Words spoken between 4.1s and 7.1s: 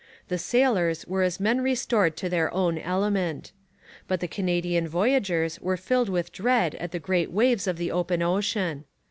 the Canadian voyageurs were filled with dread at the